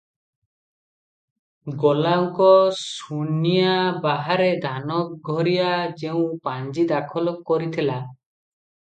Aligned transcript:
ଗଲାଅଙ୍କ 1.83 2.47
ସୁନିଆଁ 2.77 3.75
ବାହାରେ 4.05 4.47
ଧାନଘରିଆ 4.65 5.69
ଯେଉଁ 6.01 6.25
ପାଞ୍ଜି 6.49 6.87
ଦାଖଲ 6.95 7.35
କରିଥିଲା 7.53 8.01